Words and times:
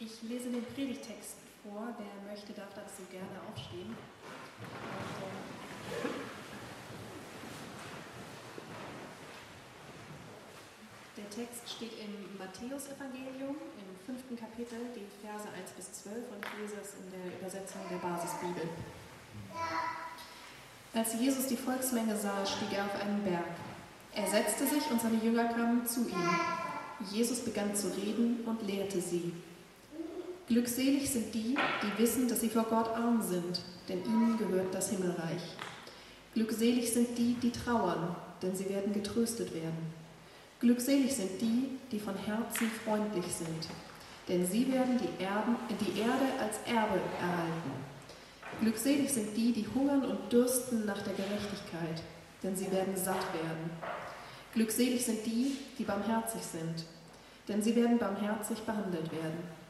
Ich 0.00 0.22
lese 0.22 0.50
den 0.50 0.64
Predigtext 0.64 1.36
vor. 1.62 1.94
Wer 1.98 2.32
möchte, 2.32 2.52
darf 2.52 2.74
dazu 2.74 3.02
gerne 3.10 3.38
aufstehen. 3.48 3.94
Der 11.16 11.30
Text 11.30 11.70
steht 11.70 11.92
im 12.00 12.38
Matthäusevangelium 12.38 13.54
im 13.54 14.04
fünften 14.04 14.36
Kapitel, 14.36 14.78
die 14.96 15.06
Verse 15.24 15.48
1 15.48 15.70
bis 15.76 15.92
12 16.02 16.16
und 16.16 16.44
ich 16.44 16.60
lese 16.60 16.80
es 16.82 16.94
in 16.94 17.10
der 17.12 17.38
Übersetzung 17.38 17.80
der 17.88 17.98
Basisbibel. 17.98 18.68
Als 20.92 21.14
Jesus 21.14 21.46
die 21.46 21.56
Volksmenge 21.56 22.16
sah, 22.16 22.44
stieg 22.44 22.72
er 22.76 22.86
auf 22.86 23.00
einen 23.00 23.22
Berg. 23.22 23.46
Er 24.12 24.26
setzte 24.26 24.66
sich 24.66 24.90
und 24.90 25.00
seine 25.00 25.22
Jünger 25.22 25.44
kamen 25.44 25.86
zu 25.86 26.08
ihm. 26.08 26.30
Jesus 27.10 27.40
begann 27.40 27.74
zu 27.74 27.88
reden 27.96 28.44
und 28.44 28.62
lehrte 28.62 29.00
sie. 29.00 29.32
Glückselig 30.46 31.08
sind 31.08 31.34
die, 31.34 31.56
die 31.56 32.02
wissen, 32.02 32.28
dass 32.28 32.42
sie 32.42 32.50
vor 32.50 32.64
Gott 32.64 32.88
arm 32.88 33.22
sind, 33.22 33.62
denn 33.88 34.04
ihnen 34.04 34.36
gehört 34.36 34.74
das 34.74 34.90
Himmelreich. 34.90 35.40
Glückselig 36.34 36.92
sind 36.92 37.16
die, 37.16 37.34
die 37.42 37.50
trauern, 37.50 38.14
denn 38.42 38.54
sie 38.54 38.68
werden 38.68 38.92
getröstet 38.92 39.54
werden. 39.54 39.94
Glückselig 40.60 41.14
sind 41.14 41.40
die, 41.40 41.70
die 41.90 41.98
von 41.98 42.14
Herzen 42.14 42.70
freundlich 42.84 43.24
sind, 43.24 43.68
denn 44.28 44.46
sie 44.46 44.70
werden 44.70 44.98
die, 44.98 45.22
Erden, 45.22 45.56
die 45.80 45.98
Erde 45.98 46.26
als 46.38 46.58
Erbe 46.66 47.00
erhalten. 47.18 47.70
Glückselig 48.60 49.10
sind 49.14 49.34
die, 49.34 49.52
die 49.52 49.66
hungern 49.74 50.04
und 50.04 50.30
dürsten 50.30 50.84
nach 50.84 51.00
der 51.02 51.14
Gerechtigkeit, 51.14 52.02
denn 52.42 52.54
sie 52.54 52.70
werden 52.70 52.94
satt 52.96 53.32
werden. 53.32 53.70
Glückselig 54.52 55.06
sind 55.06 55.24
die, 55.24 55.56
die 55.78 55.84
barmherzig 55.84 56.42
sind, 56.42 56.84
denn 57.48 57.62
sie 57.62 57.74
werden 57.74 57.96
barmherzig 57.96 58.58
behandelt 58.60 59.10
werden. 59.10 59.63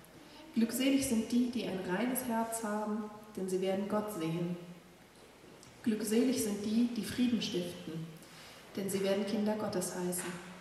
Glückselig 0.55 1.07
sind 1.07 1.33
die, 1.33 1.51
die 1.51 1.67
ein 1.67 1.81
reines 1.89 2.25
Herz 2.29 2.63
haben, 2.63 3.05
denn 3.37 3.49
sie 3.49 3.61
werden 3.61 3.89
Gott 3.89 4.13
sehen. 4.15 4.57
Glückselig 5.83 6.45
sind 6.45 6.65
die, 6.65 6.89
die 6.97 7.05
Frieden 7.05 7.43
stiften, 7.43 8.07
denn 8.77 8.89
sie 8.89 9.03
werden 9.03 9.27
Kinder 9.27 9.57
Gottes 9.57 9.95
heißen. 9.97 10.55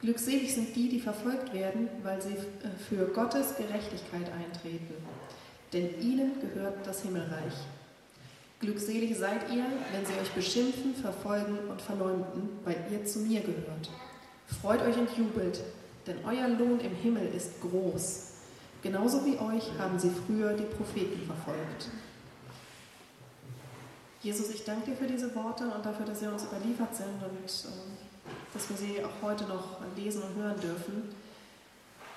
Glückselig 0.00 0.54
sind 0.54 0.76
die, 0.76 0.88
die 0.88 1.00
verfolgt 1.00 1.52
werden, 1.52 1.88
weil 2.04 2.22
sie 2.22 2.34
äh, 2.34 2.70
für 2.88 3.06
Gottes 3.06 3.56
Gerechtigkeit 3.56 4.30
eintreten, 4.30 4.94
denn 5.72 6.00
ihnen 6.00 6.40
gehört 6.40 6.86
das 6.86 7.02
Himmelreich. 7.02 7.54
Glückselig 8.60 9.18
seid 9.18 9.50
ihr, 9.50 9.64
wenn 9.92 10.06
sie 10.06 10.12
euch 10.20 10.30
beschimpfen, 10.30 10.94
verfolgen 10.94 11.58
und 11.68 11.82
verleumden, 11.82 12.48
weil 12.64 12.76
ihr 12.92 13.04
zu 13.04 13.18
mir 13.20 13.40
gehört. 13.40 13.90
Freut 14.62 14.82
euch 14.82 14.96
und 14.96 15.10
jubelt, 15.18 15.60
denn 16.06 16.18
euer 16.24 16.48
Lohn 16.48 16.78
im 16.78 16.94
Himmel 16.94 17.28
ist 17.34 17.60
groß. 17.60 18.35
Genauso 18.86 19.26
wie 19.26 19.36
euch 19.36 19.72
haben 19.80 19.98
sie 19.98 20.10
früher 20.10 20.52
die 20.52 20.62
Propheten 20.62 21.26
verfolgt. 21.26 21.88
Jesus, 24.22 24.48
ich 24.50 24.62
danke 24.62 24.92
dir 24.92 24.96
für 24.96 25.08
diese 25.08 25.34
Worte 25.34 25.64
und 25.64 25.84
dafür, 25.84 26.06
dass 26.06 26.20
sie 26.20 26.28
uns 26.28 26.44
überliefert 26.44 26.94
sind 26.94 27.20
und 27.20 27.48
äh, 27.48 28.54
dass 28.54 28.70
wir 28.70 28.76
sie 28.76 29.04
auch 29.04 29.26
heute 29.26 29.42
noch 29.46 29.80
lesen 29.96 30.22
und 30.22 30.36
hören 30.40 30.60
dürfen. 30.60 31.02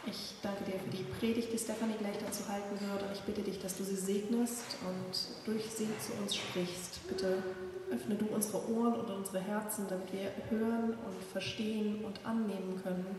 Ich 0.05 0.35
danke 0.43 0.63
dir 0.65 0.79
für 0.79 0.95
die 0.95 1.03
Predigt, 1.17 1.51
die 1.51 1.57
Stefanie 1.57 1.95
gleich 1.97 2.19
dazu 2.19 2.47
halten 2.47 2.79
wird 2.79 3.01
und 3.01 3.13
ich 3.13 3.21
bitte 3.21 3.41
dich, 3.41 3.59
dass 3.59 3.75
du 3.75 3.83
sie 3.83 3.95
segnest 3.95 4.77
und 4.85 5.47
durch 5.47 5.71
sie 5.71 5.89
zu 5.99 6.13
uns 6.21 6.35
sprichst. 6.35 6.99
Bitte 7.07 7.41
öffne 7.89 8.13
du 8.13 8.27
unsere 8.27 8.69
Ohren 8.69 8.93
und 8.93 9.09
unsere 9.09 9.39
Herzen, 9.39 9.87
damit 9.89 10.13
wir 10.13 10.31
hören 10.51 10.91
und 10.91 11.23
verstehen 11.31 12.05
und 12.05 12.23
annehmen 12.23 12.79
können, 12.83 13.17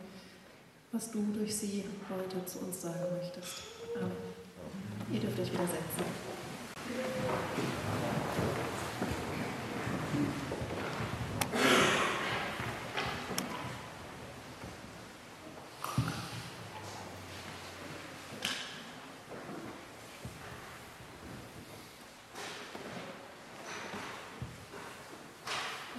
was 0.93 1.11
du 1.11 1.23
durch 1.33 1.55
sie 1.55 1.85
heute 2.09 2.45
zu 2.47 2.61
uns 2.61 2.83
sagen 2.83 3.17
möchtest. 3.17 3.63
Amen. 3.97 4.11
Ihr 5.13 5.21
dürft 5.21 5.39
euch 5.39 5.53
wieder 5.53 5.67
setzen. 5.67 6.05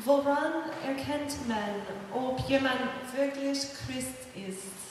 Woran 0.03 0.53
erkennt 0.85 1.47
man, 1.47 1.57
ob 2.11 2.39
jemand 2.49 3.00
wirklich 3.15 3.59
Christ 3.59 4.21
ist? 4.35 4.81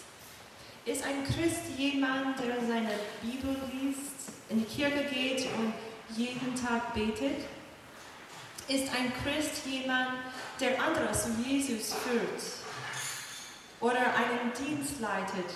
Ist 0.87 1.05
ein 1.05 1.25
Christ 1.25 1.61
jemand, 1.77 2.39
der 2.39 2.57
seine 2.67 2.91
Bibel 3.23 3.57
liest, 3.73 4.33
in 4.49 4.61
die 4.61 4.65
Kirche 4.65 5.05
geht 5.05 5.47
und 5.59 5.75
jeden 6.17 6.55
Tag 6.55 6.95
betet? 6.95 7.45
Ist 8.69 8.89
ein 8.95 9.13
Christ 9.23 9.67
jemand, 9.67 10.11
der 10.61 10.83
andere 10.83 11.13
zu 11.13 11.31
Jesus 11.47 11.95
führt 11.95 12.43
oder 13.81 14.01
einen 14.01 14.53
Dienst 14.59 15.01
leitet? 15.01 15.55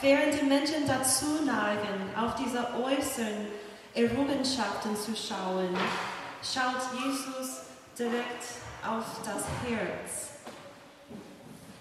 Während 0.00 0.40
die 0.40 0.44
Menschen 0.44 0.86
dazu 0.86 1.44
neigen, 1.44 2.14
auf 2.16 2.36
diese 2.36 2.72
äußeren 2.74 3.48
Errungenschaften 3.94 4.96
zu 4.96 5.16
schauen, 5.16 5.76
schaut 6.42 6.82
Jesus 6.94 7.62
direkt 7.98 8.44
auf 8.86 9.04
das 9.24 9.42
Herz. 9.68 10.37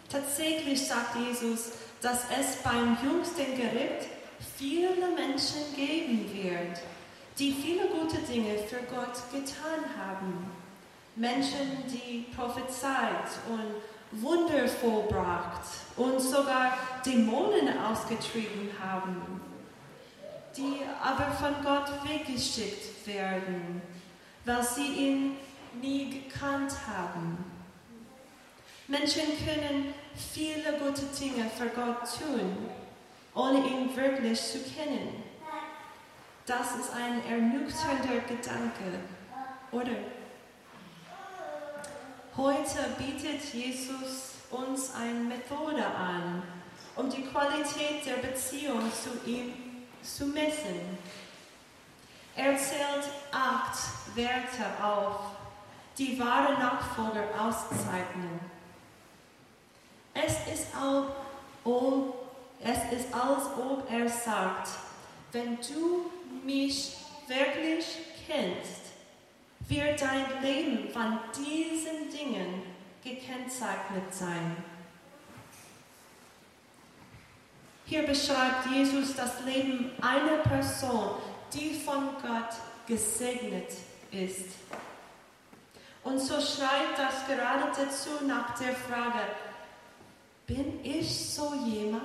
Tatsächlich 0.10 0.88
sagt 0.88 1.16
Jesus, 1.18 1.72
dass 2.02 2.26
es 2.40 2.58
beim 2.64 2.98
jüngsten 3.04 3.58
Gericht 3.58 4.08
viele 4.58 4.90
Menschen 5.16 5.76
geben 5.76 6.30
wird, 6.34 6.80
die 7.38 7.52
viele 7.52 7.88
gute 7.88 8.18
Dinge 8.20 8.58
für 8.58 8.82
Gott 8.94 9.22
getan 9.32 9.84
haben. 9.98 10.52
Menschen, 11.16 11.84
die 11.88 12.28
prophezeit 12.36 13.28
und 13.50 14.22
Wunder 14.22 14.68
vollbracht 14.68 15.64
und 15.98 16.20
sogar 16.22 16.78
Dämonen 17.06 17.78
ausgetrieben 17.80 18.70
haben, 18.82 19.42
die 20.56 20.80
aber 21.04 21.32
von 21.32 21.56
Gott 21.64 21.92
weggeschickt 22.08 23.06
werden, 23.06 23.82
weil 24.46 24.64
sie 24.64 24.88
ihn 24.88 25.36
nie 25.82 26.22
gekannt 26.22 26.74
haben. 26.88 27.57
Menschen 28.90 29.24
können 29.46 29.94
viele 30.16 30.80
gute 30.80 31.02
Dinge 31.20 31.50
für 31.50 31.68
Gott 31.68 32.08
tun, 32.20 32.70
ohne 33.36 33.60
ihn 33.60 33.94
wirklich 33.94 34.42
zu 34.42 34.60
kennen. 34.60 35.24
Das 36.46 36.74
ist 36.78 36.94
ein 36.94 37.22
ernüchternder 37.30 38.22
Gedanke, 38.26 39.02
oder? 39.74 39.98
Heute 42.38 42.96
bietet 42.98 43.44
Jesus 43.54 44.36
uns 44.50 44.94
eine 44.96 45.20
Methode 45.20 45.86
an, 45.86 46.44
um 46.96 47.10
die 47.10 47.24
Qualität 47.24 48.06
der 48.06 48.26
Beziehung 48.26 48.84
zu 48.94 49.30
ihm 49.30 49.54
zu 50.02 50.28
messen. 50.28 50.98
Er 52.38 52.56
zählt 52.58 53.10
acht 53.34 53.78
Werte 54.16 54.82
auf, 54.82 55.32
die 55.98 56.18
wahre 56.18 56.54
Nachfolger 56.54 57.28
auszeichnen. 57.38 58.57
Als 60.80 61.04
ob, 61.64 62.28
es 62.62 63.00
ist, 63.00 63.14
als 63.14 63.46
ob 63.58 63.92
er 63.92 64.08
sagt, 64.08 64.70
wenn 65.32 65.58
du 65.58 66.12
mich 66.46 66.98
wirklich 67.28 67.86
kennst, 68.26 68.88
wird 69.68 70.02
dein 70.02 70.42
Leben 70.42 70.90
von 70.90 71.20
diesen 71.36 72.10
Dingen 72.10 72.64
gekennzeichnet 73.04 74.14
sein. 74.14 74.64
Hier 77.86 78.04
beschreibt 78.04 78.68
Jesus 78.70 79.16
das 79.16 79.42
Leben 79.46 79.92
einer 80.02 80.38
Person, 80.44 81.12
die 81.54 81.74
von 81.74 82.10
Gott 82.22 82.54
gesegnet 82.86 83.72
ist. 84.12 84.56
Und 86.04 86.20
so 86.20 86.36
schreit 86.36 86.98
das 86.98 87.26
gerade 87.28 87.72
dazu 87.76 88.26
nach 88.26 88.58
der 88.60 88.74
Frage, 88.74 89.20
bin 90.48 90.80
ich 90.84 91.34
so 91.34 91.54
jemand? 91.66 92.02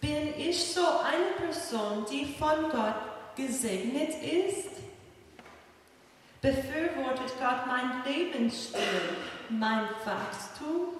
Bin 0.00 0.34
ich 0.38 0.72
so 0.72 0.80
eine 0.80 1.46
Person, 1.46 2.04
die 2.10 2.24
von 2.24 2.70
Gott 2.70 3.36
gesegnet 3.36 4.10
ist? 4.22 4.70
Befürwortet 6.40 7.32
Gott 7.38 7.66
mein 7.66 8.02
Lebensstil, 8.04 8.80
mein 9.48 9.84
Wachstum? 10.04 10.96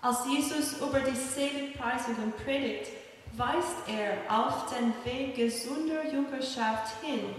Als 0.00 0.26
Jesus 0.26 0.78
über 0.80 1.00
die 1.00 1.16
Seligpreisungen 1.16 2.32
predigt, 2.44 2.88
weist 3.36 3.76
er 3.86 4.16
auf 4.28 4.74
den 4.74 4.92
Weg 5.04 5.36
gesunder 5.36 6.04
Jüngerschaft 6.10 7.02
hin 7.02 7.34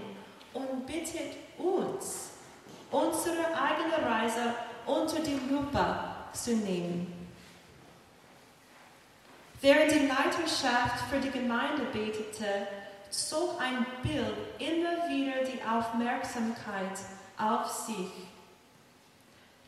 und 0.54 0.86
bittet 0.86 1.36
uns, 1.58 2.32
unsere 2.90 3.46
eigene 3.48 4.10
Reise 4.10 4.54
unter 4.86 5.20
die 5.20 5.40
Lupe 5.50 6.13
zu 6.34 6.56
nehmen. 6.56 7.24
Während 9.62 9.92
die 9.92 10.08
Leiterschaft 10.08 11.06
für 11.10 11.20
die 11.20 11.32
Gemeinde 11.32 11.84
betete, 11.94 12.68
zog 13.10 13.62
ein 13.62 13.86
Bild 14.02 14.36
immer 14.60 15.08
wieder 15.08 15.44
die 15.46 15.62
Aufmerksamkeit 15.64 17.00
auf 17.38 17.70
sich. 17.70 18.12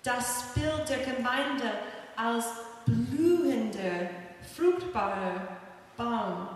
Das 0.04 0.54
Bild 0.54 0.90
der 0.90 1.16
Gemeinde 1.16 1.72
als 2.16 2.46
blühender, 2.86 4.10
fruchtbarer 4.56 5.48
Baum. 5.96 6.50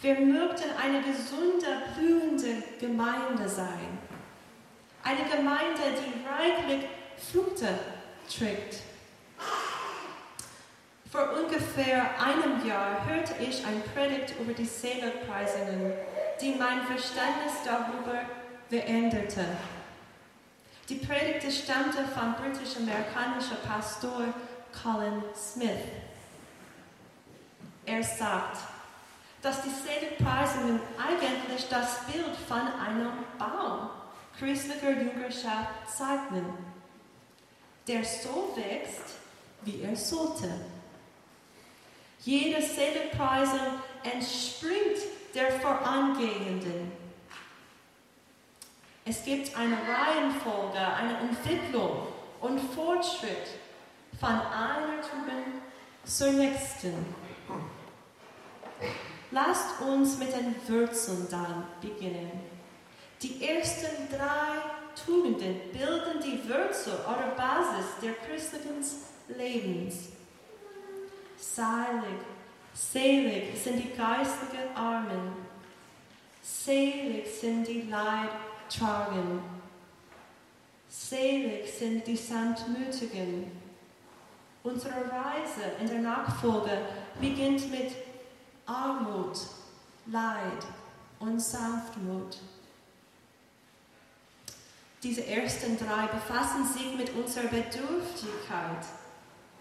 Wir 0.00 0.18
möchten 0.20 0.70
eine 0.82 1.02
gesunde, 1.02 1.66
blühende 1.94 2.62
Gemeinde 2.80 3.48
sein. 3.48 3.98
Eine 5.02 5.28
Gemeinde, 5.28 5.82
die 6.00 6.26
reichlich 6.26 6.86
Früchte 7.16 7.68
trägt. 8.28 8.82
Vor 11.10 11.30
ungefähr 11.32 12.20
einem 12.20 12.66
Jahr 12.66 13.06
hörte 13.06 13.34
ich 13.40 13.64
ein 13.64 13.82
Predigt 13.94 14.34
über 14.40 14.52
die 14.52 14.66
Seligpreisungen, 14.66 15.92
die 16.40 16.54
mein 16.56 16.82
Verständnis 16.82 17.54
darüber 17.64 18.20
veränderte. 18.68 19.44
Die 20.88 20.96
Predigt 20.96 21.50
stammte 21.52 22.04
vom 22.14 22.34
britisch-amerikanischen 22.34 23.56
Pastor 23.66 24.24
Colin 24.82 25.22
Smith. 25.34 25.70
Er 27.86 28.02
sagt, 28.02 28.58
dass 29.42 29.62
die 29.62 29.70
Seligpreisungen 29.70 30.80
eigentlich 30.98 31.68
das 31.68 32.04
Bild 32.06 32.36
von 32.48 32.58
einem 32.58 33.12
Baum 33.38 33.90
christlicher 34.38 34.90
Jüngerschaft 34.90 35.88
zeichnen, 35.88 36.46
der 37.86 38.04
so 38.04 38.54
wächst, 38.56 39.14
wie 39.62 39.82
er 39.82 39.96
sollte. 39.96 40.50
Jede 42.20 42.60
Seligpreisung 42.60 43.80
entspringt 44.02 44.98
der 45.34 45.52
vorangehenden. 45.52 46.92
Es 49.04 49.24
gibt 49.24 49.56
eine 49.56 49.76
Reihenfolge, 49.76 50.78
eine 50.78 51.18
Entwicklung 51.18 52.08
und 52.40 52.58
Fortschritt 52.58 53.48
von 54.18 54.30
einer 54.30 55.00
Tugend 55.02 55.62
zur 56.04 56.32
nächsten. 56.32 57.14
Lasst 59.30 59.80
uns 59.80 60.18
mit 60.18 60.32
den 60.32 60.56
Wurzeln 60.66 61.28
dann 61.30 61.64
beginnen. 61.80 62.32
Die 63.22 63.46
ersten 63.46 64.08
drei 64.10 64.85
Tugenden 65.04 65.60
bilden 65.72 66.20
die 66.24 66.48
Wurzel 66.48 66.94
oder 67.04 67.34
Basis 67.36 67.86
der 68.02 68.14
christlichen 68.14 68.82
Lebens. 69.28 70.08
Seilig, 71.36 72.20
selig 72.72 73.62
sind 73.62 73.76
die 73.76 73.96
geistigen 73.96 74.74
Armen. 74.74 75.32
Selig 76.42 77.26
sind 77.40 77.68
die 77.68 77.82
Leidtragenden. 77.82 79.40
Selig 80.88 81.70
sind 81.78 82.06
die 82.06 82.16
Sanftmütigen. 82.16 83.50
Unsere 84.62 84.94
Reise 84.94 85.62
in 85.80 85.86
der 85.86 86.00
Nachfolge 86.00 86.78
beginnt 87.20 87.70
mit 87.70 87.92
Armut, 88.64 89.38
Leid 90.06 90.66
und 91.20 91.40
Sanftmut. 91.40 92.38
Diese 95.06 95.24
ersten 95.24 95.78
drei 95.78 96.08
befassen 96.08 96.66
sich 96.66 96.96
mit 96.96 97.14
unserer 97.14 97.46
Bedürftigkeit, 97.46 98.84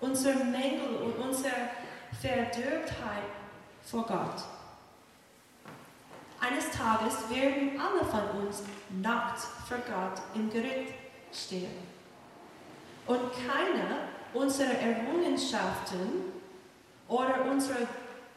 unseren 0.02 0.52
Mängel 0.52 0.96
und 1.04 1.20
unserer 1.20 1.70
Verdürrtheit 2.20 3.30
vor 3.84 4.08
Gott. 4.08 4.44
Eines 6.40 6.72
Tages 6.72 7.30
werden 7.30 7.80
alle 7.80 8.04
von 8.06 8.42
uns 8.42 8.64
nackt 9.04 9.38
vor 9.68 9.78
Gott 9.78 10.20
im 10.34 10.50
Gericht 10.50 10.96
stehen. 11.32 11.78
Und 13.06 13.32
keiner 13.34 14.00
unserer 14.34 14.80
Errungenschaften 14.80 16.24
oder 17.08 17.46
unserer 17.52 17.88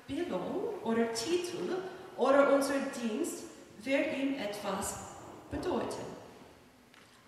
Bildung 0.07 0.75
oder 0.85 1.11
Titel 1.15 1.79
oder 2.19 2.53
unser 2.53 2.75
Dienst 3.03 3.45
wird 3.83 4.15
ihm 4.15 4.35
etwas 4.39 4.99
bedeuten. 5.51 6.18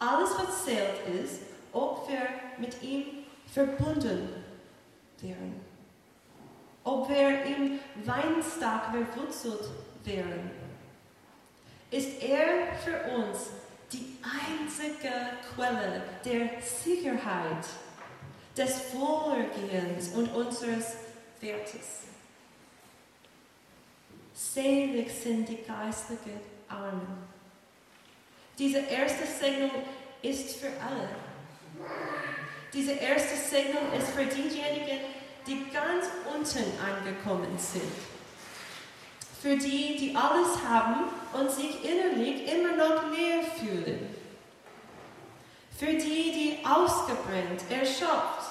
Alles, 0.01 0.31
was 0.37 0.65
zählt, 0.65 1.23
ist, 1.23 1.43
ob 1.73 2.09
wir 2.09 2.27
mit 2.59 2.83
ihm 2.83 3.05
verbunden 3.47 4.29
wären. 5.21 5.61
Ob 6.83 7.09
wir 7.09 7.45
im 7.45 7.79
Weinstock 8.05 8.91
verwurzelt 8.91 9.71
wären. 10.03 10.51
Ist 11.91 12.23
er 12.23 12.75
für 12.85 13.15
uns 13.15 13.51
die 13.93 14.17
einzige 14.23 15.13
Quelle 15.55 16.03
der 16.25 16.61
Sicherheit, 16.61 17.67
des 18.57 18.95
Wohlergehens 18.95 20.09
und 20.09 20.29
unseres 20.35 20.97
Wertes. 21.41 22.05
Selig 24.35 25.11
sind 25.11 25.49
die 25.49 25.63
geistlichen 25.63 26.41
Armen. 26.69 27.29
Diese 28.59 28.79
erste 28.79 29.27
Segnung 29.27 29.71
ist 30.23 30.57
für 30.57 30.69
alle. 30.69 31.09
Diese 32.73 32.93
erste 32.93 33.37
Segnung 33.37 33.93
ist 33.99 34.09
für 34.11 34.25
diejenigen, 34.27 35.01
die 35.47 35.71
ganz 35.73 36.07
unten 36.33 36.65
angekommen 36.79 37.59
sind. 37.59 37.83
Für 39.41 39.57
die, 39.57 39.97
die 39.97 40.15
alles 40.15 40.63
haben 40.69 41.05
und 41.33 41.51
sich 41.51 41.83
innerlich 41.83 42.47
immer 42.53 42.77
noch 42.77 43.11
leer 43.11 43.43
fühlen. 43.59 44.15
Für 45.77 45.95
die, 45.95 45.99
die 46.33 46.59
ausgebrannt, 46.65 47.63
erschöpft 47.71 48.51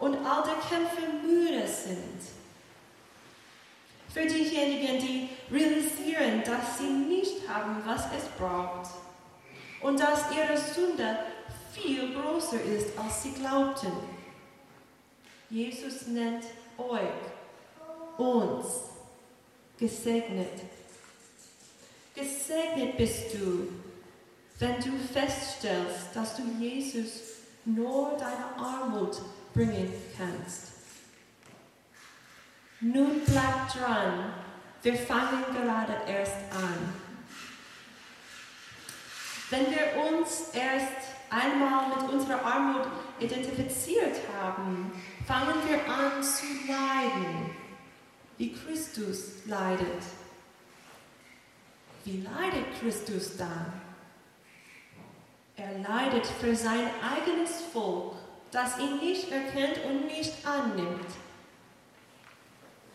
und 0.00 0.16
all 0.26 0.42
der 0.42 0.56
Kämpfe 0.68 1.02
müde 1.24 1.66
sind. 1.66 2.20
Für 4.12 4.26
diejenigen, 4.26 4.98
die 4.98 5.28
realisieren, 5.52 6.42
dass 6.44 6.78
sie 6.78 6.84
nicht 6.84 7.48
haben, 7.48 7.82
was 7.86 8.06
es 8.16 8.28
braucht 8.36 9.03
und 9.84 10.00
dass 10.00 10.30
ihre 10.34 10.56
Sünde 10.56 11.18
viel 11.72 12.14
größer 12.14 12.60
ist, 12.62 12.98
als 12.98 13.22
sie 13.22 13.32
glaubten. 13.32 13.92
Jesus 15.50 16.06
nennt 16.06 16.44
euch, 16.78 18.16
uns, 18.16 18.66
gesegnet. 19.78 20.62
Gesegnet 22.14 22.96
bist 22.96 23.34
du, 23.34 23.68
wenn 24.58 24.76
du 24.76 24.98
feststellst, 25.12 26.14
dass 26.14 26.36
du 26.36 26.42
Jesus 26.58 27.10
nur 27.66 28.16
deine 28.16 28.56
Armut 28.56 29.20
bringen 29.52 29.92
kannst. 30.16 30.68
Nun 32.80 33.20
bleib 33.26 33.68
dran, 33.70 34.32
wir 34.82 34.96
fangen 34.96 35.44
gerade 35.52 36.10
erst 36.10 36.36
an. 36.52 37.03
Wenn 39.50 39.66
wir 39.70 40.02
uns 40.10 40.50
erst 40.54 41.14
einmal 41.30 41.88
mit 41.88 42.10
unserer 42.10 42.42
Armut 42.44 42.86
identifiziert 43.20 44.16
haben, 44.40 44.92
fangen 45.26 45.54
wir 45.68 45.92
an 45.92 46.22
zu 46.22 46.46
leiden, 46.66 47.50
wie 48.38 48.52
Christus 48.52 49.44
leidet. 49.46 50.02
Wie 52.04 52.20
leidet 52.22 52.80
Christus 52.80 53.36
dann? 53.36 53.80
Er 55.56 55.78
leidet 55.78 56.26
für 56.26 56.54
sein 56.54 56.90
eigenes 57.02 57.62
Volk, 57.72 58.14
das 58.50 58.78
ihn 58.78 58.98
nicht 58.98 59.30
erkennt 59.30 59.84
und 59.84 60.06
nicht 60.06 60.34
annimmt. 60.46 61.06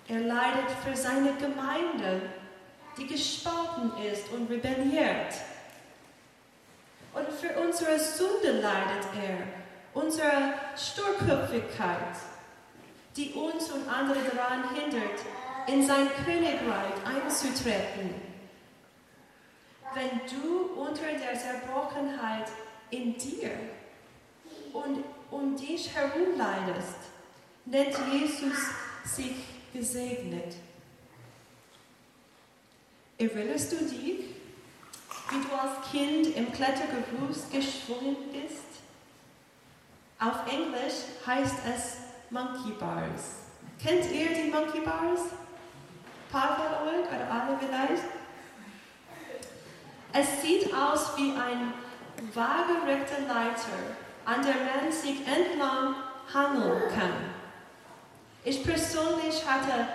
Er 0.07 0.21
leidet 0.21 0.71
für 0.83 0.95
seine 0.95 1.33
Gemeinde, 1.35 2.21
die 2.97 3.07
gespalten 3.07 3.91
ist 4.03 4.29
und 4.31 4.49
rebelliert. 4.49 5.33
Und 7.13 7.31
für 7.31 7.59
unsere 7.59 7.99
Sünde 7.99 8.61
leidet 8.61 9.05
er, 9.15 9.99
unsere 9.99 10.53
Sturköpfigkeit, 10.77 12.15
die 13.15 13.31
uns 13.31 13.71
und 13.71 13.87
andere 13.87 14.19
daran 14.35 14.75
hindert, 14.75 15.19
in 15.67 15.85
sein 15.85 16.07
Königreich 16.25 16.93
einzutreten. 17.05 18.15
Wenn 19.93 20.21
du 20.29 20.81
unter 20.81 21.03
der 21.03 21.37
Zerbrochenheit 21.37 22.47
in 22.91 23.17
dir 23.17 23.51
und 24.73 25.03
um 25.31 25.55
dich 25.55 25.93
herum 25.93 26.37
leidest, 26.37 26.97
nennt 27.65 27.95
Jesus 28.11 28.57
sich 29.03 29.35
gesegnet. 29.73 30.55
Erinnerst 33.17 33.71
du 33.71 33.77
dich, 33.77 34.38
wie 35.29 35.41
du 35.41 35.55
als 35.55 35.91
Kind 35.91 36.35
im 36.35 36.51
Klettergerüst 36.51 37.51
geschwungen 37.51 38.17
bist? 38.31 38.63
Auf 40.19 40.51
Englisch 40.51 41.05
heißt 41.25 41.55
es 41.73 41.97
Monkey 42.29 42.71
Bars. 42.79 43.35
Kennt 43.81 44.11
ihr 44.11 44.29
die 44.29 44.49
Monkey 44.49 44.81
Bars? 44.81 45.21
Paar 46.31 46.55
von 46.55 46.87
euch 46.87 47.07
oder 47.07 47.31
alle 47.31 47.57
vielleicht? 47.59 48.03
Es 50.11 50.41
sieht 50.41 50.73
aus 50.73 51.15
wie 51.17 51.31
ein 51.31 51.73
waagerechte 52.33 53.21
Leiter, 53.27 53.95
an 54.25 54.41
der 54.41 54.55
man 54.55 54.91
sich 54.91 55.19
entlang 55.25 55.95
hangeln 56.33 56.81
kann. 56.89 57.13
Ich 58.43 58.63
persönlich 58.63 59.45
hatte 59.47 59.87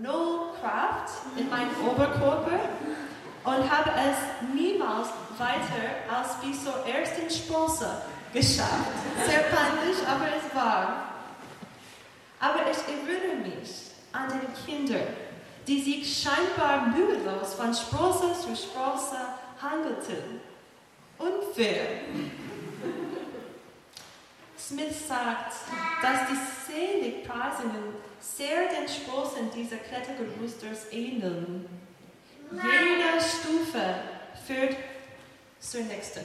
no 0.00 0.52
Kraft 0.60 1.10
in 1.36 1.48
meinem 1.48 1.70
Oberkörper 1.88 2.58
und 3.44 3.70
habe 3.70 3.90
es 3.90 4.54
niemals 4.54 5.08
weiter 5.38 6.12
als 6.12 6.34
bis 6.40 6.64
zur 6.64 6.86
ersten 6.86 7.28
Sprosse 7.30 8.02
geschafft. 8.32 8.90
Sehr 9.26 9.44
peinlich, 9.44 9.96
aber 10.06 10.26
es 10.28 10.54
war. 10.54 11.14
Aber 12.40 12.60
ich 12.70 12.78
erinnere 12.88 13.36
mich 13.48 13.90
an 14.12 14.28
die 14.28 14.72
Kinder, 14.72 15.00
die 15.66 15.80
sich 15.80 16.22
scheinbar 16.22 16.88
mühelos 16.88 17.54
von 17.54 17.74
Sprosse 17.74 18.32
zu 18.32 18.56
Sprosse 18.56 19.18
handelten. 19.60 20.40
Unfair. 21.18 21.86
Smith 24.58 25.06
sagt, 25.06 25.52
dass 26.02 26.28
die 26.28 26.72
Seligpreisungen 26.72 27.94
sehr 28.20 28.68
den 28.68 28.88
Sprossen 28.88 29.50
dieser 29.54 29.76
Klettergerüsters 29.76 30.90
ähneln. 30.90 31.66
Jede 32.62 33.20
Stufe 33.20 33.94
führt 34.46 34.76
zur 35.58 35.80
nächsten. 35.82 36.24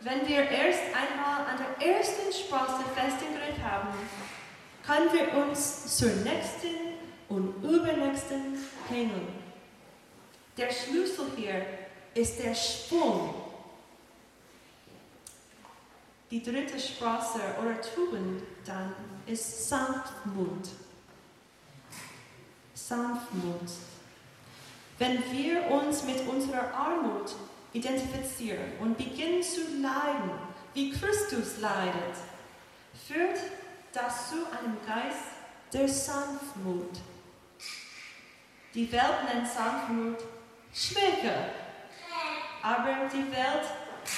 Wenn 0.00 0.28
wir 0.28 0.48
erst 0.50 0.82
einmal 0.94 1.46
an 1.46 1.58
der 1.58 1.86
ersten 1.86 2.32
festen 2.32 3.34
Griff 3.34 3.62
haben, 3.64 3.88
können 4.86 5.12
wir 5.12 5.44
uns 5.44 5.96
zur 5.96 6.10
nächsten 6.10 6.94
und 7.28 7.62
übernächsten 7.64 8.58
hängen. 8.88 9.28
Der 10.56 10.70
Schlüssel 10.70 11.26
hier 11.36 11.66
ist 12.14 12.38
der 12.38 12.54
Sprung. 12.54 13.34
Die 16.30 16.42
dritte 16.42 16.78
Sprosse 16.78 17.40
oder 17.60 17.80
Tugend 17.80 18.42
dann 18.64 18.92
ist 19.26 19.68
Sanftmut. 19.68 20.68
Sanftmut. 22.88 23.68
Wenn 24.98 25.18
wir 25.32 25.68
uns 25.72 26.04
mit 26.04 26.26
unserer 26.28 26.72
Armut 26.72 27.34
identifizieren 27.72 28.78
und 28.80 28.96
beginnen 28.96 29.42
zu 29.42 29.60
leiden, 29.82 30.30
wie 30.72 30.92
Christus 30.92 31.58
leidet, 31.60 32.14
führt 33.06 33.38
das 33.92 34.30
zu 34.30 34.36
einem 34.36 34.76
Geist 34.86 35.24
der 35.72 35.88
Sanftmut. 35.88 37.00
Die 38.72 38.90
Welt 38.92 39.24
nennt 39.34 39.48
Sanftmut 39.48 40.18
Schwäche, 40.72 41.50
aber 42.62 43.08
die 43.12 43.32
Welt 43.32 43.66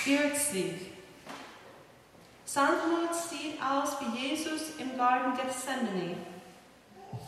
irrt 0.05 0.37
sich. 0.37 0.93
Sanftmut 2.45 3.15
sieht 3.15 3.63
aus 3.63 3.97
wie 4.01 4.29
Jesus 4.29 4.77
im 4.79 4.97
Garten 4.99 5.37
Gethsemane. 5.37 6.17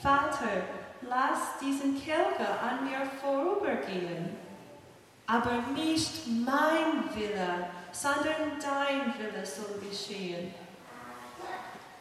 Vater, 0.03 0.80
lass 1.02 1.59
diesen 1.61 2.02
Kelch 2.02 2.38
an 2.40 2.85
mir 2.85 3.07
vorübergehen. 3.21 4.37
Aber 5.26 5.62
nicht 5.75 6.26
mein 6.26 7.14
Wille, 7.14 7.71
sondern 7.92 8.59
dein 8.61 9.14
Wille 9.19 9.47
soll 9.47 9.80
geschehen. 9.88 10.52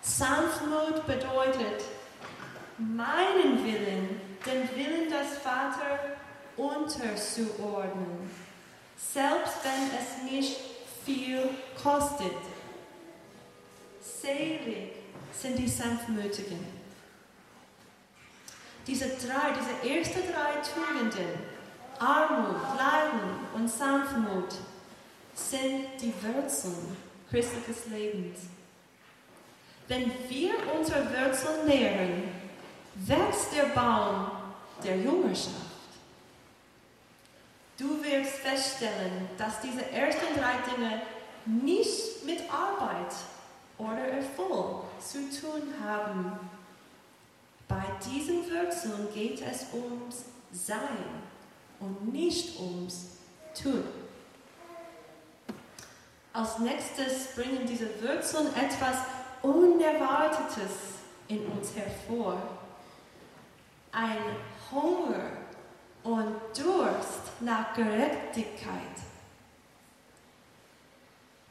Sanftmut 0.02 1.06
bedeutet, 1.06 1.84
meinen 2.78 3.64
Willen, 3.64 4.22
den 4.46 4.70
Willen 4.76 5.10
des 5.10 5.38
Vaters 5.40 6.00
unterzuordnen, 6.58 8.30
selbst 8.98 9.58
wenn 9.64 10.00
es 10.00 10.32
nicht 10.32 10.58
viel 11.06 11.50
kostet. 11.82 12.32
Selig 14.02 14.94
sind 15.34 15.58
die 15.58 15.68
Sanftmütigen. 15.68 16.79
Diese 18.88 19.06
drei, 19.10 19.54
diese 19.54 19.94
ersten 19.94 20.22
drei 20.32 20.62
Tugenden, 20.62 21.40
Armut, 22.00 22.56
Leiden 22.78 23.40
und 23.54 23.70
Sanftmut, 23.70 24.54
sind 25.36 25.86
die 26.02 26.14
Wurzeln 26.24 26.98
christlichen 27.30 27.94
Lebens. 27.94 28.40
Wenn 29.88 30.12
wir 30.28 30.52
unsere 30.78 31.06
Wurzeln 31.06 31.68
nähren, 31.68 32.24
wächst 32.96 33.56
der 33.56 33.70
Baum 33.76 34.32
der 34.84 34.98
Jüngerschaft. 34.98 35.56
Du 37.78 38.04
wirst 38.04 38.34
feststellen, 38.38 39.30
dass 39.38 39.62
diese 39.62 39.90
ersten 39.92 40.36
drei 40.38 40.56
Dinge 40.70 41.02
nicht 41.46 42.26
mit 42.26 42.42
Arbeit 42.52 43.14
oder 43.78 44.06
Erfolg 44.06 44.84
zu 45.00 45.20
tun 45.30 45.74
haben. 45.84 46.40
Bei 47.70 47.84
diesen 48.04 48.44
Wurzeln 48.50 49.08
geht 49.14 49.42
es 49.42 49.68
ums 49.72 50.26
Sein 50.52 51.06
und 51.80 52.12
nicht 52.12 52.60
ums 52.60 53.20
Tun. 53.54 53.84
Als 56.34 56.58
nächstes 56.60 57.36
bringen 57.36 57.68
diese 57.68 57.90
Wurzeln 58.02 58.48
etwas 58.56 58.98
Unerwartetes 59.44 60.72
in 61.28 61.46
uns 61.46 61.76
hervor. 61.76 62.42
Ein 63.92 64.18
Hunger 64.72 65.32
und 66.04 66.36
Durst 66.58 67.42
nach 67.42 67.76
Gerechtigkeit. 67.76 68.98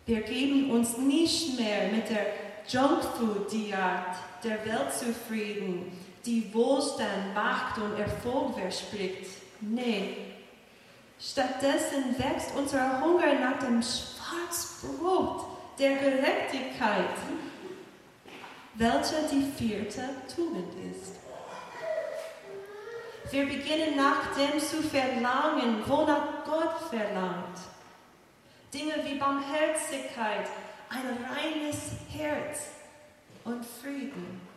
Wir 0.05 0.23
geben 0.23 0.71
uns 0.73 0.97
nicht 0.99 1.59
mehr 1.61 1.93
mit 1.93 2.11
der 2.11 2.27
Junkfood-Diät 2.69 4.17
der 4.43 4.65
Welt 4.65 4.93
zufrieden, 4.93 5.93
die 6.29 6.53
Wohlstand, 6.53 7.35
Macht 7.35 7.79
und 7.79 7.99
Erfolg 7.99 8.59
verspricht. 8.59 9.31
Nein. 9.61 10.15
Stattdessen 11.19 12.17
wächst 12.19 12.55
unser 12.55 13.01
Hunger 13.01 13.35
nach 13.41 13.59
dem 13.59 13.83
Schwarzbrot 13.83 15.47
der 15.79 15.97
Gerechtigkeit, 15.97 17.17
welche 18.75 19.17
die 19.33 19.51
vierte 19.57 20.03
Tugend 20.33 20.73
ist. 20.93 21.15
Wir 23.33 23.47
beginnen 23.47 23.97
nach 23.97 24.35
dem 24.37 24.61
zu 24.61 24.83
verlangen, 24.83 25.83
wonach 25.87 26.45
Gott 26.45 26.89
verlangt. 26.91 27.59
Dinge 28.73 28.95
wie 29.05 29.19
Barmherzigkeit, 29.19 30.47
ein 30.91 31.25
reines 31.25 31.93
Herz 32.11 32.69
und 33.45 33.65
Frieden. 33.65 34.48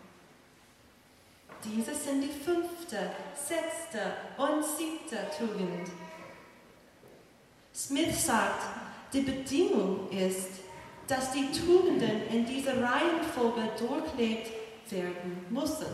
Diese 1.64 1.94
sind 1.94 2.22
die 2.22 2.28
fünfte, 2.28 3.12
sechste 3.36 4.14
und 4.38 4.64
siebte 4.64 5.18
Tugend. 5.38 5.90
Smith 7.74 8.26
sagt, 8.26 8.64
die 9.14 9.22
Bedingung 9.22 10.10
ist, 10.10 10.50
dass 11.08 11.32
die 11.32 11.52
Tugenden 11.52 12.28
in 12.30 12.46
dieser 12.46 12.82
Reihenfolge 12.82 13.70
durchlebt 13.78 14.50
werden 14.90 15.46
müssen. 15.50 15.88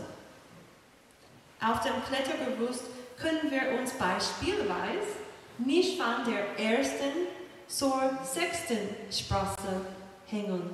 Auf 1.60 1.80
dem 1.80 1.94
Klettergerüst 2.04 2.84
können 3.18 3.50
wir 3.50 3.78
uns 3.78 3.92
beispielsweise 3.92 5.18
nicht 5.58 6.00
von 6.00 6.24
der 6.24 6.58
ersten 6.58 7.26
zur 7.66 8.18
sechsten 8.24 8.78
Sprosse 9.10 9.86
hängen. 10.26 10.70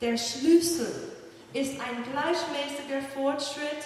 Der 0.00 0.16
Schlüssel 0.16 1.15
ist 1.56 1.80
ein 1.80 2.04
gleichmäßiger 2.12 3.00
Fortschritt 3.14 3.84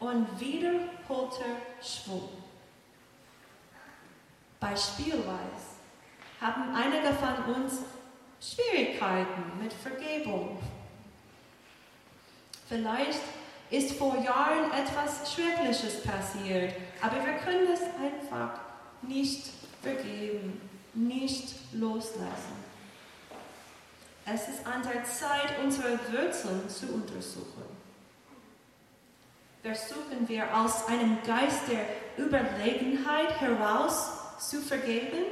und 0.00 0.26
wiederholter 0.40 1.44
Schwung. 1.80 2.28
Beispielsweise 4.58 5.76
haben 6.40 6.74
einige 6.74 7.12
von 7.14 7.54
uns 7.54 7.80
Schwierigkeiten 8.40 9.62
mit 9.62 9.72
Vergebung. 9.72 10.58
Vielleicht 12.68 13.20
ist 13.70 13.92
vor 13.92 14.16
Jahren 14.16 14.72
etwas 14.72 15.32
Schreckliches 15.32 16.02
passiert, 16.02 16.74
aber 17.00 17.24
wir 17.24 17.34
können 17.34 17.68
es 17.72 17.82
einfach 17.82 18.58
nicht 19.02 19.44
vergeben, 19.80 20.60
nicht 20.94 21.54
loslassen. 21.72 22.75
Es 24.28 24.48
ist 24.48 24.66
an 24.66 24.82
der 24.82 25.04
Zeit, 25.04 25.56
unsere 25.62 25.92
Wurzeln 26.10 26.68
zu 26.68 26.86
untersuchen. 26.88 27.62
Versuchen 29.62 30.28
wir 30.28 30.56
aus 30.56 30.88
einem 30.88 31.18
Geist 31.24 31.62
der 31.68 32.24
Überlegenheit 32.24 33.40
heraus 33.40 34.10
zu 34.38 34.60
vergeben? 34.60 35.24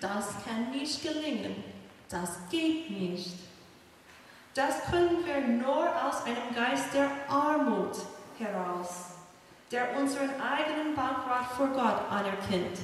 Das 0.00 0.28
kann 0.44 0.70
nicht 0.70 1.02
gelingen. 1.02 1.62
Das 2.08 2.38
geht 2.50 2.90
nicht. 2.90 3.34
Das 4.54 4.82
können 4.84 5.26
wir 5.26 5.40
nur 5.40 5.88
aus 6.06 6.24
einem 6.24 6.54
Geist 6.54 6.94
der 6.94 7.10
Armut 7.28 7.96
heraus, 8.38 9.10
der 9.70 9.94
unseren 9.96 10.30
eigenen 10.40 10.94
Bankrott 10.94 11.46
vor 11.56 11.68
Gott 11.68 12.10
anerkennt. 12.10 12.78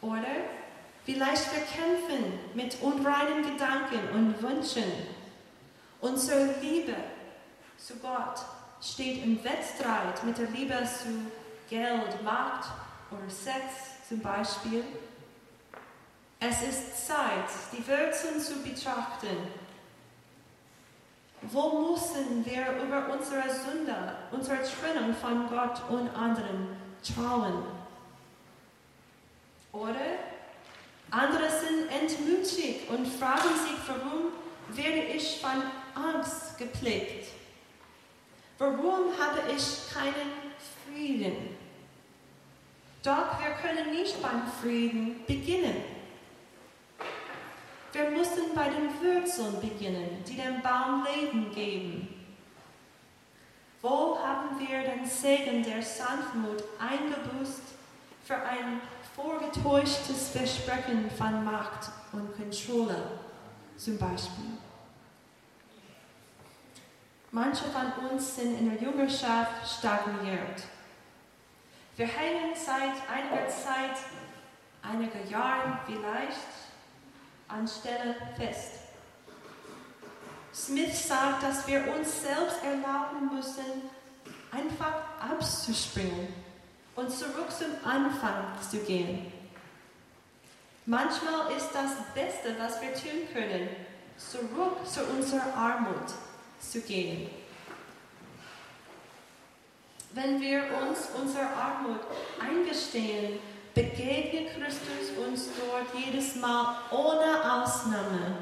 Oder 0.00 0.55
vielleicht 1.06 1.46
wir 1.52 1.62
kämpfen 1.62 2.38
mit 2.54 2.82
unreinen 2.82 3.42
Gedanken 3.42 4.10
und 4.12 4.42
Wünschen. 4.42 4.92
Unsere 6.00 6.54
Liebe 6.60 6.96
zu 7.78 7.94
Gott 7.96 8.40
steht 8.82 9.24
im 9.24 9.42
Wettstreit 9.42 10.22
mit 10.24 10.36
der 10.36 10.50
Liebe 10.50 10.74
zu 10.84 11.30
Geld, 11.70 12.22
Macht 12.22 12.70
oder 13.10 13.30
Sex 13.30 14.08
zum 14.08 14.20
Beispiel. 14.20 14.84
Es 16.40 16.62
ist 16.62 17.06
Zeit, 17.06 17.48
die 17.72 17.86
Wurzeln 17.86 18.40
zu 18.40 18.62
betrachten. 18.62 19.36
Wo 21.42 21.92
müssen 21.92 22.44
wir 22.44 22.82
über 22.82 23.08
unsere 23.12 23.42
Sünde, 23.48 24.16
unsere 24.32 24.58
Trennung 24.58 25.14
von 25.14 25.48
Gott 25.48 25.82
und 25.88 26.08
anderen 26.10 26.76
trauen? 27.02 27.64
Oder 29.72 30.35
andere 31.10 31.48
sind 31.50 31.88
entmutigt 31.90 32.88
und 32.90 33.06
fragen 33.06 33.48
sich, 33.48 33.76
warum 33.86 34.32
werde 34.76 35.02
ich 35.14 35.40
von 35.40 35.62
Angst 35.94 36.58
geprägt? 36.58 37.28
Warum 38.58 39.12
habe 39.18 39.40
ich 39.54 39.92
keinen 39.92 40.32
Frieden? 40.84 41.56
Doch 43.02 43.38
wir 43.40 43.50
können 43.62 43.92
nicht 43.92 44.20
beim 44.20 44.42
Frieden 44.60 45.24
beginnen. 45.26 45.76
Wir 47.92 48.10
müssen 48.10 48.54
bei 48.54 48.68
den 48.68 48.90
Wurzeln 49.00 49.60
beginnen, 49.60 50.24
die 50.26 50.36
dem 50.36 50.60
Baum 50.60 51.06
Leben 51.06 51.54
geben. 51.54 52.08
Wo 53.80 54.18
haben 54.18 54.58
wir 54.58 54.82
den 54.82 55.06
Segen 55.06 55.62
der 55.62 55.82
Sanftmut 55.82 56.64
eingebüßt 56.80 57.62
für 58.24 58.34
ein 58.34 58.80
vorgetäuschtes 59.16 60.28
Versprechen 60.28 61.10
von 61.10 61.42
Macht 61.42 61.90
und 62.12 62.36
Kontrolle 62.36 63.18
zum 63.78 63.96
Beispiel? 63.96 64.58
Manche 67.30 67.64
von 67.64 68.10
uns 68.10 68.36
sind 68.36 68.58
in 68.58 68.70
der 68.70 68.80
Jüngerschaft 68.80 69.78
stagniert. 69.78 70.62
Wir 71.96 72.06
hängen 72.06 72.54
seit 72.54 72.94
einiger 73.10 73.48
Zeit, 73.48 73.96
einiger 74.82 75.24
Jahren 75.30 75.78
vielleicht, 75.86 76.36
anstelle 77.48 78.16
fest. 78.36 78.72
Smith 80.54 81.08
sagt, 81.08 81.42
dass 81.42 81.66
wir 81.66 81.94
uns 81.94 82.22
selbst 82.22 82.62
erlauben 82.62 83.34
müssen, 83.34 83.90
einfach 84.52 85.02
abzuspringen 85.20 86.45
und 86.96 87.10
zurück 87.10 87.50
zum 87.50 87.88
Anfang 87.88 88.44
zu 88.68 88.78
gehen. 88.78 89.32
Manchmal 90.86 91.52
ist 91.56 91.70
das 91.72 91.92
Beste, 92.14 92.54
was 92.58 92.80
wir 92.80 92.94
tun 92.94 93.28
können, 93.32 93.68
zurück 94.16 94.78
zu 94.84 95.04
unserer 95.04 95.54
Armut 95.54 96.08
zu 96.60 96.80
gehen. 96.80 97.28
Wenn 100.12 100.40
wir 100.40 100.62
uns 100.80 101.08
unserer 101.20 101.54
Armut 101.54 102.00
eingestehen, 102.40 103.38
begegnet 103.74 104.54
Christus 104.54 105.18
uns 105.26 105.48
dort 105.58 105.94
jedes 105.94 106.36
Mal 106.36 106.78
ohne 106.90 107.62
Ausnahme. 107.62 108.38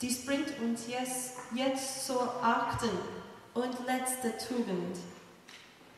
Dies 0.00 0.24
bringt 0.26 0.58
uns 0.60 0.88
jetzt, 0.88 1.34
jetzt 1.54 2.06
zur 2.06 2.42
achten 2.42 2.90
und 3.54 3.86
letzte 3.86 4.36
Tugend, 4.38 4.96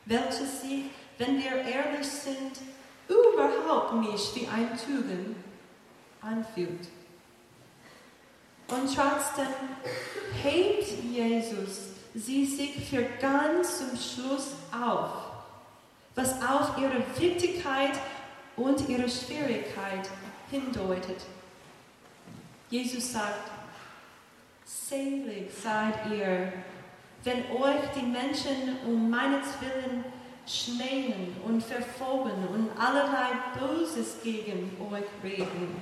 welche 0.05 0.45
sich, 0.45 0.85
wenn 1.17 1.37
wir 1.37 1.51
ehrlich 1.51 2.07
sind, 2.07 2.59
überhaupt 3.07 3.95
nicht 3.95 4.35
wie 4.35 4.47
ein 4.47 4.69
Tugend 4.77 5.35
anfühlt. 6.21 6.87
Und 8.67 8.95
trotzdem 8.95 9.47
hebt 10.41 10.87
Jesus 11.11 11.93
sie 12.15 12.45
sich 12.45 12.89
für 12.89 13.03
ganz 13.19 13.79
zum 13.79 13.97
Schluss 13.97 14.51
auf, 14.71 15.11
was 16.15 16.33
auf 16.41 16.77
ihre 16.77 17.03
Wichtigkeit 17.19 17.99
und 18.55 18.87
ihre 18.87 19.09
Schwierigkeit 19.09 20.07
hindeutet. 20.49 21.21
Jesus 22.69 23.13
sagt, 23.13 23.51
selig 24.65 25.51
seid 25.61 26.11
ihr, 26.11 26.53
wenn 27.23 27.51
euch 27.51 27.81
die 27.95 28.05
Menschen 28.05 28.77
um 28.85 29.09
meinetwillen 29.09 30.03
schmähen 30.45 31.35
und 31.45 31.63
verfolgen 31.63 32.47
und 32.51 32.69
allerlei 32.77 33.29
Böses 33.57 34.17
gegen 34.21 34.75
euch 34.91 35.05
reden, 35.23 35.81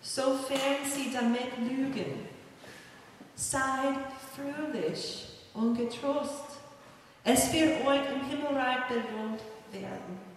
sofern 0.00 0.84
sie 0.84 1.12
damit 1.12 1.58
lügen. 1.58 2.28
Seid 3.34 3.96
fröhlich 4.34 5.26
und 5.54 5.76
getrost. 5.76 6.44
Es 7.24 7.52
wird 7.52 7.84
euch 7.84 8.00
im 8.12 8.24
Himmelreich 8.28 8.86
belohnt 8.88 9.40
werden. 9.72 10.30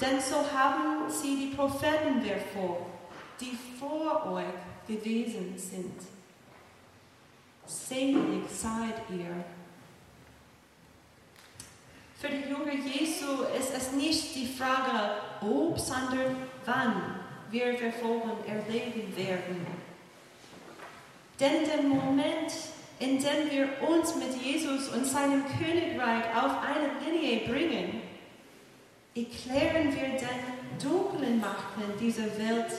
Denn 0.00 0.20
so 0.20 0.36
haben 0.36 1.10
sie 1.10 1.36
die 1.36 1.56
Propheten 1.56 2.20
hervor, 2.22 2.86
die 3.40 3.56
vor 3.78 4.32
euch 4.32 4.44
gewesen 4.86 5.54
sind. 5.56 6.19
Selig 7.70 8.50
seid 8.50 8.96
ihr. 9.10 9.44
Für 12.18 12.28
die 12.28 12.48
Jünger 12.50 12.74
Jesu 12.74 13.44
ist 13.58 13.72
es 13.76 13.92
nicht 13.92 14.34
die 14.34 14.48
Frage, 14.48 15.14
ob, 15.40 15.78
sondern 15.78 16.36
wann 16.64 17.20
wir 17.50 17.78
Verfolgung 17.78 18.44
erleben 18.44 19.16
werden. 19.16 19.66
Denn 21.38 21.64
der 21.64 21.82
Moment, 21.82 22.52
in 22.98 23.18
dem 23.18 23.50
wir 23.50 23.88
uns 23.88 24.16
mit 24.16 24.34
Jesus 24.42 24.88
und 24.88 25.06
seinem 25.06 25.44
Königreich 25.46 26.24
auf 26.36 26.52
eine 26.62 26.90
Linie 27.08 27.46
bringen, 27.46 28.02
erklären 29.14 29.94
wir 29.94 30.18
den 30.18 30.82
dunklen 30.82 31.40
Machten 31.40 31.82
dieser 32.00 32.26
Welt 32.36 32.72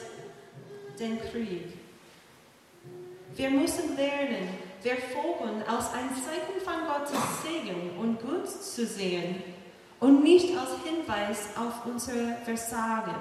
den 1.00 1.18
Krieg. 1.20 1.74
Wir 3.36 3.50
müssen 3.50 3.96
lernen, 3.96 4.71
Verfolgung 4.82 5.62
als 5.68 5.94
ein 5.94 6.10
Zeichen 6.10 6.60
von 6.64 6.88
Gottes 6.88 7.44
Segen 7.44 7.98
und 7.98 8.22
Gut 8.22 8.50
zu 8.50 8.86
sehen 8.86 9.44
und 10.00 10.24
nicht 10.24 10.58
als 10.58 10.72
Hinweis 10.84 11.50
auf 11.56 11.86
unser 11.86 12.36
Versagen. 12.44 13.16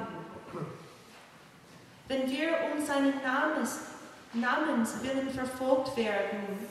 Wenn 2.09 2.29
wir 2.31 2.49
um 2.73 2.85
seinen 2.85 3.23
Namens 3.23 3.79
Namenswillen 4.33 5.31
verfolgt 5.31 5.96
werden, 5.96 6.68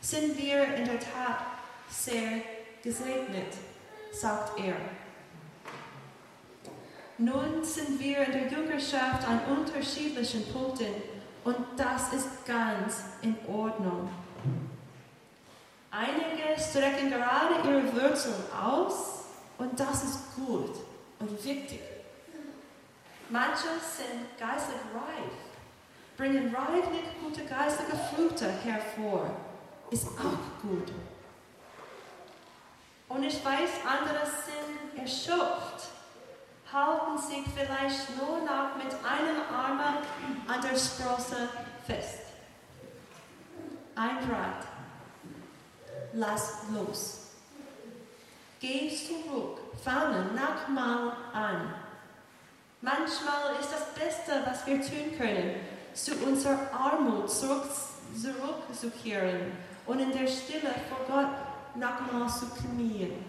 sind 0.00 0.38
wir 0.38 0.62
in 0.74 0.84
der 0.84 1.00
Tat 1.00 1.42
sehr 1.90 2.40
gesegnet, 2.82 3.52
sagt 4.12 4.58
er. 4.60 4.76
Nun 7.18 7.62
sind 7.62 8.00
wir 8.00 8.20
in 8.20 8.32
der 8.32 8.46
Jüngerschaft 8.46 9.28
an 9.28 9.40
unterschiedlichen 9.56 10.50
Punkten 10.52 10.94
und 11.44 11.56
das 11.76 12.12
ist 12.12 12.46
ganz 12.46 13.02
in 13.22 13.36
Ordnung. 13.46 14.08
Einige 15.90 16.60
strecken 16.60 17.10
gerade 17.10 17.68
ihre 17.68 17.92
Wurzeln 17.92 18.34
aus 18.52 19.24
und 19.58 19.78
das 19.78 20.04
ist 20.04 20.34
gut 20.36 20.76
und 21.18 21.44
wichtig. 21.44 21.80
Manche 23.28 23.68
sind 23.96 24.38
geistig 24.38 24.76
reif 24.94 25.50
bringen 26.20 26.54
reichlich 26.54 27.04
gute 27.24 27.46
geistige 27.46 27.96
Früchte 27.96 28.46
hervor. 28.62 29.30
Ist 29.90 30.06
auch 30.06 30.60
gut. 30.60 30.92
Und 33.08 33.24
ich 33.24 33.42
weiß, 33.42 33.70
andere 33.86 34.26
sind 34.26 35.00
erschöpft, 35.00 35.88
halten 36.70 37.16
sich 37.16 37.44
vielleicht 37.56 38.18
nur 38.18 38.40
noch 38.40 38.76
mit 38.76 38.92
einem 38.92 39.40
Arm 39.50 39.80
an 40.46 40.60
der 40.60 40.76
Sprosse 40.76 41.48
fest. 41.86 42.19
Ein 43.94 44.18
Rat. 44.30 44.66
Lass 46.12 46.62
los. 46.72 47.20
Geh 48.60 48.90
zurück, 48.94 49.58
fange 49.82 50.26
nochmal 50.34 51.16
an. 51.32 51.74
Manchmal 52.82 53.56
ist 53.60 53.70
das 53.72 53.94
Beste, 53.94 54.42
was 54.44 54.66
wir 54.66 54.80
tun 54.80 55.16
können, 55.18 55.54
zu 55.94 56.12
unserer 56.24 56.72
Armut 56.72 57.30
zurück, 57.30 57.64
zurückzukehren 58.14 59.52
und 59.86 60.00
in 60.00 60.12
der 60.12 60.26
Stille 60.26 60.74
vor 60.88 61.06
Gott 61.06 61.76
nochmal 61.76 62.28
zu 62.28 62.46
knien. 62.50 63.24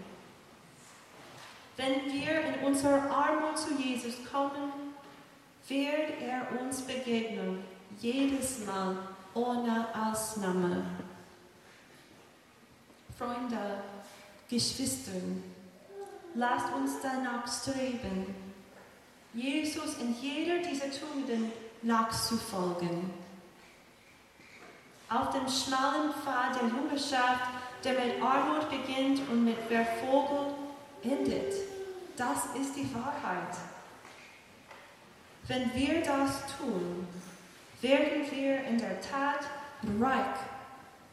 Wenn 1.76 2.12
wir 2.12 2.40
in 2.40 2.66
unserer 2.66 3.10
Armut 3.10 3.58
zu 3.58 3.74
Jesus 3.74 4.16
kommen, 4.30 4.94
wird 5.68 6.20
er 6.20 6.60
uns 6.60 6.82
begegnen, 6.82 7.64
jedes 8.00 8.64
Mal 8.66 8.96
ohne 9.34 9.86
Ausnahme. 9.94 10.84
Freunde, 13.18 13.82
Geschwistern, 14.48 15.42
lasst 16.34 16.72
uns 16.74 16.92
danach 17.02 17.46
streben, 17.46 18.34
Jesus 19.34 19.96
in 19.98 20.14
jeder 20.20 20.58
dieser 20.58 20.90
Tugenden 20.90 21.52
nachzufolgen. 21.82 23.10
Auf 25.08 25.30
dem 25.30 25.48
schmalen 25.48 26.12
Pfad 26.12 26.60
der 26.60 26.68
Jüngerschaft, 26.68 27.48
der 27.84 27.92
mit 27.92 28.22
Armut 28.22 28.68
beginnt 28.70 29.20
und 29.28 29.44
mit 29.44 29.58
Verfolgung 29.68 30.54
endet. 31.02 31.54
Das 32.16 32.46
ist 32.60 32.76
die 32.76 32.94
Wahrheit. 32.94 33.56
Wenn 35.48 35.74
wir 35.74 36.02
das 36.02 36.42
tun, 36.58 37.06
werden 37.82 38.30
wir 38.30 38.64
in 38.64 38.78
der 38.78 39.00
Tat 39.00 39.40
reich 40.00 40.38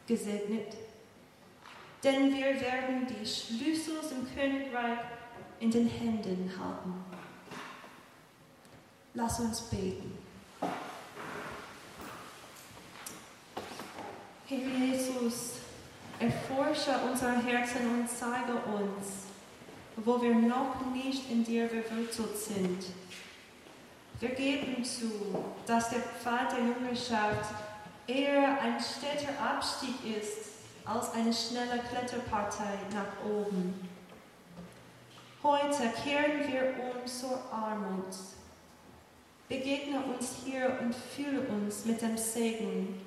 gesegnet. 0.06 0.76
Denn 2.02 2.34
wir 2.34 2.60
werden 2.60 3.06
die 3.06 3.26
Schlüssel 3.26 4.00
zum 4.00 4.26
Königreich 4.34 4.98
in 5.58 5.70
den 5.70 5.86
Händen 5.86 6.50
halten. 6.58 7.04
Lass 9.12 9.40
uns 9.40 9.60
beten. 9.62 10.16
Herr 14.46 14.58
Jesus, 14.58 15.56
erforsche 16.18 16.92
unser 17.10 17.42
Herzen 17.42 17.86
und 17.90 18.08
zeige 18.08 18.52
uns, 18.52 19.26
wo 19.96 20.22
wir 20.22 20.34
noch 20.34 20.86
nicht 20.92 21.30
in 21.30 21.44
dir 21.44 21.68
verwurzelt 21.68 22.36
sind. 22.36 22.84
Wir 24.20 24.30
geben 24.30 24.84
zu, 24.84 25.10
dass 25.66 25.88
der 25.88 26.00
Pfad 26.00 26.52
der 26.52 26.58
Jüngerschaft 26.58 27.54
eher 28.06 28.60
ein 28.60 28.78
steter 28.78 29.32
Abstieg 29.42 29.94
ist 30.04 30.50
als 30.84 31.12
eine 31.14 31.32
schnelle 31.32 31.80
Kletterpartei 31.88 32.78
nach 32.92 33.24
oben. 33.24 33.88
Heute 35.42 35.88
kehren 36.04 36.52
wir 36.52 36.74
um 36.84 37.06
zur 37.06 37.40
Armut. 37.50 38.14
Begegne 39.48 40.00
uns 40.00 40.36
hier 40.44 40.78
und 40.82 40.94
fühle 40.94 41.40
uns 41.48 41.86
mit 41.86 42.02
dem 42.02 42.18
Segen, 42.18 43.00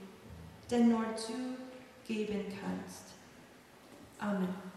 den 0.71 0.89
nur 0.89 1.05
du 1.27 2.11
geben 2.11 2.45
kannst. 2.59 3.13
Amen. 4.17 4.72